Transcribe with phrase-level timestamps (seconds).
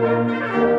[0.00, 0.69] Música